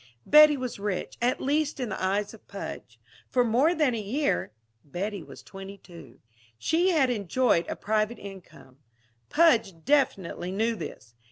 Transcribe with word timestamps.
Betty 0.25 0.57
was 0.57 0.79
rich, 0.79 1.15
at 1.21 1.39
least 1.39 1.79
in 1.79 1.89
the 1.89 2.03
eyes 2.03 2.33
of 2.33 2.47
Pudge. 2.47 2.99
For 3.29 3.43
more 3.43 3.75
than 3.75 3.93
a 3.93 4.01
year 4.01 4.51
(Betty 4.83 5.21
was 5.21 5.43
twenty 5.43 5.77
two) 5.77 6.17
she 6.57 6.89
had 6.89 7.11
enjoyed 7.11 7.67
a 7.69 7.75
private 7.75 8.17
income. 8.17 8.77
Pudge 9.29 9.75
definitely 9.85 10.51
knew 10.51 10.75
this. 10.75 11.13